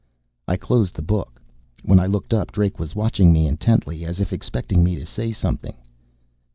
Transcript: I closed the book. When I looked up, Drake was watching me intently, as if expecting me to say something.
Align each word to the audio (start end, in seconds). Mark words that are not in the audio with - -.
I 0.47 0.57
closed 0.57 0.95
the 0.95 1.03
book. 1.03 1.39
When 1.83 1.99
I 1.99 2.07
looked 2.07 2.33
up, 2.33 2.51
Drake 2.51 2.79
was 2.79 2.95
watching 2.95 3.31
me 3.31 3.45
intently, 3.45 4.03
as 4.03 4.19
if 4.19 4.33
expecting 4.33 4.83
me 4.83 4.95
to 4.95 5.05
say 5.05 5.31
something. 5.31 5.75